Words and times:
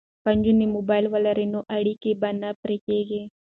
که 0.23 0.29
نجونې 0.37 0.65
موبایل 0.75 1.05
ولري 1.09 1.47
نو 1.53 1.59
اړیکه 1.77 2.11
به 2.21 2.29
نه 2.41 2.49
پرې 2.61 2.77
کیږي. 2.87 3.21